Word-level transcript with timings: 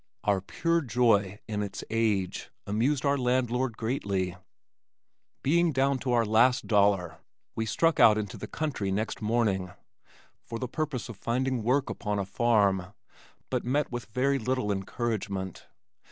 Our 0.23 0.41
pure 0.41 0.81
joy 0.81 1.37
in 1.47 1.61
its 1.61 1.83
age 1.91 2.49
amused 2.65 3.05
our 3.05 3.19
landlord 3.19 3.77
greatly. 3.77 4.35
Being 5.43 5.71
down 5.71 5.99
to 5.99 6.11
our 6.13 6.25
last 6.25 6.65
dollar, 6.65 7.19
we 7.53 7.67
struck 7.67 7.99
out 7.99 8.17
into 8.17 8.35
the 8.35 8.47
country 8.47 8.89
next 8.89 9.21
morning, 9.21 9.69
for 10.43 10.57
the 10.57 10.67
purpose 10.67 11.07
of 11.07 11.17
finding 11.17 11.61
work 11.61 11.87
upon 11.87 12.17
a 12.17 12.25
farm 12.25 12.93
but 13.51 13.63
met 13.63 13.91
with 13.91 14.07
very 14.07 14.39
little 14.39 14.71
encouragement. 14.71 15.67